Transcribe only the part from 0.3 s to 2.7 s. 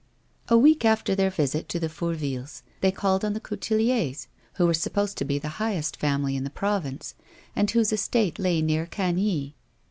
A week after their visit to the Fourvilles,